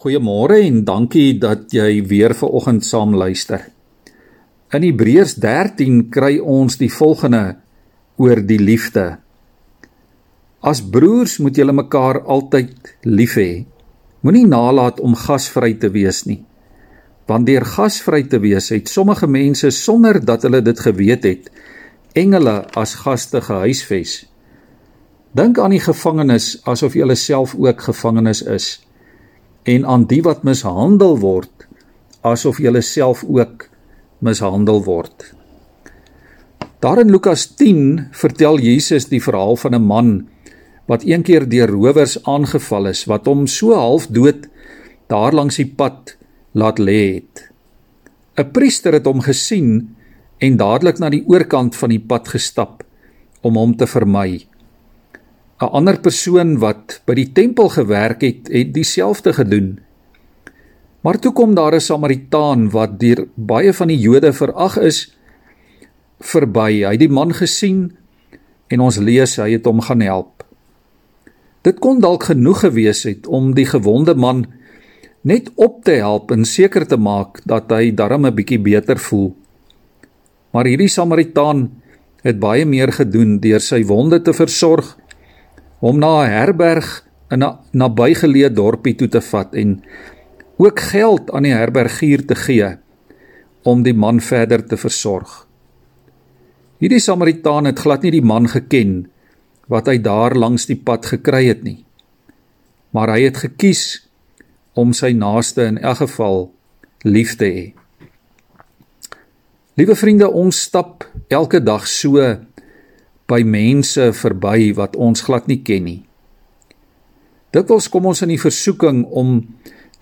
[0.00, 3.66] Goeiemôre en dankie dat jy weer ver oggend saam luister.
[4.72, 7.58] In Hebreërs 13 kry ons die volgende
[8.16, 9.18] oor die liefde.
[10.64, 13.66] As broers moet julle mekaar altyd lief hê.
[14.24, 16.40] Moenie nalat om gasvry te wees nie.
[17.28, 21.52] Want deur gasvry te wees het sommige mense sonder dat hulle dit geweet het,
[22.16, 24.22] engele as gaste gehuisves.
[25.36, 28.78] Dink aan die gevangenes asof jy self ook gevangenes is
[29.62, 31.66] en aan die wat mishandel word
[32.22, 33.68] asof jy self ook
[34.20, 35.32] mishandel word.
[36.80, 40.28] Daar in Lukas 10 vertel Jesus die verhaal van 'n man
[40.86, 44.48] wat een keer deur rowers aangeval is wat hom so half dood
[45.06, 46.16] daar langs die pad
[46.52, 47.50] laat lê het.
[48.36, 49.96] 'n Priester het hom gesien
[50.38, 52.84] en dadelik na die oorkant van die pad gestap
[53.40, 54.49] om hom te vermy.
[55.60, 59.78] 'n ander persoon wat by die tempel gewerk het, het dieselfde gedoen.
[61.04, 65.16] Maar toe kom daar 'n Samaritaan wat deur baie van die Jode verag is
[66.20, 66.84] verby.
[66.84, 67.96] Hy het die man gesien
[68.68, 70.44] en ons lees hy het hom gaan help.
[71.62, 74.46] Dit kon dalk genoeg gewees het om die gewonde man
[75.20, 79.36] net op te help en seker te maak dat hy darm 'n bietjie beter voel.
[80.52, 81.70] Maar hierdie Samaritaan
[82.22, 84.96] het baie meer gedoen deur sy wonde te versorg
[85.80, 86.88] hom na 'n herberg
[87.30, 89.82] in 'n nabygeleë dorpie toe te vat en
[90.56, 92.76] ook geld aan die herbergier te gee
[93.62, 95.46] om die man verder te versorg.
[96.80, 99.10] Hierdie Samaritaan het glad nie die man geken
[99.68, 101.84] wat hy daar langs die pad gekry het nie.
[102.90, 104.08] Maar hy het gekies
[104.74, 106.50] om sy naaste in elk geval
[107.04, 107.66] lief te hê.
[109.78, 112.18] Liewe vriende, ons stap elke dag so
[113.30, 116.00] by mense verby wat ons glad nie ken nie.
[117.54, 119.40] Dikwels kom ons in die versoeking om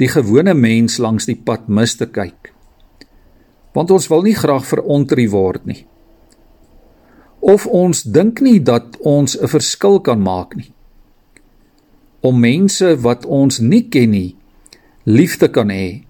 [0.00, 2.52] die gewone mens langs die pad mis te kyk.
[3.76, 5.84] Want ons wil nie graag verontrie word nie.
[7.40, 10.72] Of ons dink nie dat ons 'n verskil kan maak nie.
[12.20, 14.36] Om mense wat ons nie ken nie
[15.04, 16.04] liefde kan hê,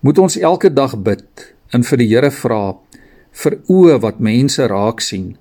[0.00, 2.78] moet ons elke dag bid en vir die Here vra
[3.32, 5.36] vir oë wat mense raak sien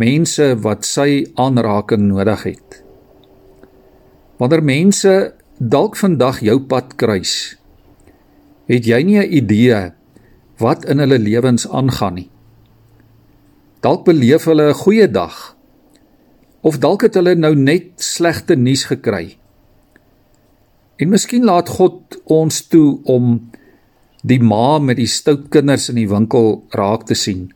[0.00, 2.80] mense wat sy aanraking nodig het.
[4.40, 5.14] Wanneer mense
[5.60, 7.34] dalk vandag jou pad kruis,
[8.70, 9.92] het jy nie 'n idee
[10.58, 12.30] wat in hulle lewens aangaan nie.
[13.80, 15.56] Dalk beleef hulle 'n goeie dag
[16.62, 19.36] of dalk het hulle nou net slegte nuus gekry.
[20.96, 23.50] En miskien laat God ons toe om
[24.22, 27.52] die ma met die stout kinders in die winkel raak te sien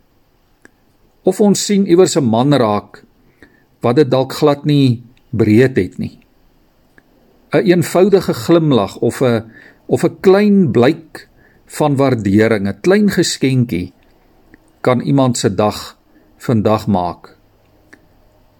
[1.25, 3.05] of ons sien iewers 'n man raak
[3.81, 6.19] wat dit dalk glad nie breed het nie.
[7.53, 9.45] 'n een eenvoudige glimlag of 'n
[9.87, 11.29] of 'n klein blyk
[11.67, 13.93] van waardering, 'n klein geskenkie
[14.81, 15.99] kan iemand se dag
[16.37, 17.37] vandag maak.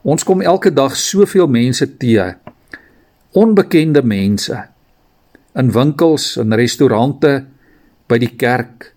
[0.03, 2.37] Ons kom elke dag soveel mense teë.
[3.33, 4.69] Onbekende mense
[5.55, 7.45] in winkels en restaurante,
[8.07, 8.95] by die kerk,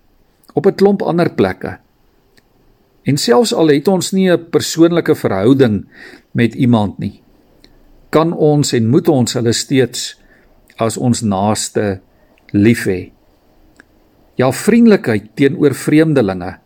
[0.54, 1.78] op 'n klomp ander plekke.
[3.08, 5.86] En selfs al het ons nie 'n persoonlike verhouding
[6.32, 7.22] met iemand nie,
[8.10, 10.20] kan ons en moet ons hulle steeds
[10.76, 12.00] as ons naaste
[12.52, 13.10] lief hê.
[14.36, 16.58] Ja, vriendelikheid teenoor vreemdelinge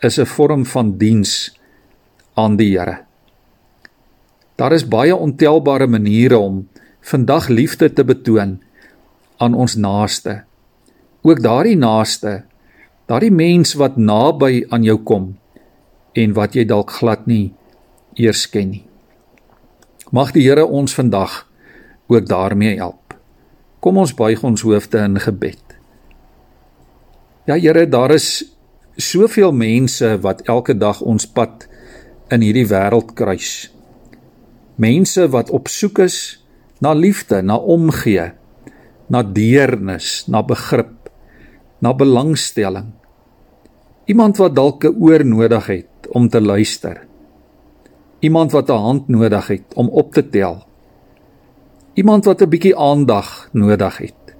[0.00, 1.58] is 'n vorm van diens
[2.34, 2.98] aan die Here.
[4.56, 6.68] Daar is baie ontelbare maniere om
[7.00, 8.60] vandag liefde te betoon
[9.36, 10.44] aan ons naaste.
[11.22, 12.44] Ook daardie naaste,
[13.06, 15.36] daardie mens wat naby aan jou kom
[16.16, 17.52] en wat jy dalk glad nie
[18.16, 18.84] eers ken nie.
[20.14, 21.44] Mag die Here ons vandag
[22.08, 23.16] ook daarmee help.
[23.84, 25.62] Kom ons buig ons hoofde in gebed.
[27.46, 28.46] Ja Here, daar is
[28.96, 31.66] soveel mense wat elke dag ons pad
[32.32, 33.68] in hierdie wêreld kruis.
[34.80, 36.16] Mense wat op soek is
[36.80, 38.32] na liefde, na omgee,
[39.08, 41.10] na deernis, na begrip,
[41.80, 42.92] na belangstelling.
[44.06, 47.06] Iemand wat dalk 'n oor nodig het om te luister.
[48.18, 50.64] Iemand wat 'n hand nodig het om op te tel.
[51.94, 54.36] Iemand wat 'n bietjie aandag nodig het.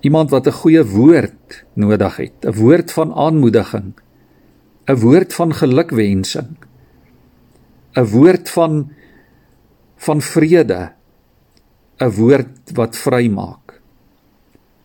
[0.00, 3.94] Iemand wat 'n goeie woord nodig het, 'n woord van aanmoediging,
[4.84, 6.56] 'n woord van gelukwensing,
[7.92, 8.92] 'n woord van
[9.96, 10.92] van vrede,
[11.98, 13.80] 'n woord wat vrymaak.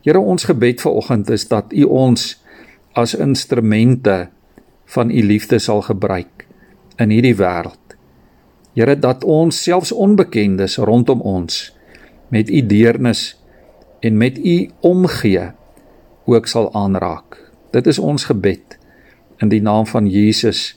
[0.01, 2.41] Here, ons gebed vir oggend is dat U ons
[2.93, 4.29] as instrumente
[4.91, 6.47] van u liefde sal gebruik
[6.99, 7.95] in hierdie wêreld.
[8.75, 11.69] Here dat ons selfs onbekendes rondom ons
[12.31, 13.35] met u deernis
[13.99, 15.51] en met u omgee
[16.25, 17.39] ook sal aanraak.
[17.71, 18.77] Dit is ons gebed
[19.41, 20.75] in die naam van Jesus,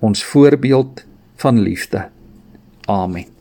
[0.00, 1.04] ons voorbeeld
[1.40, 2.08] van liefde.
[2.88, 3.39] Amen.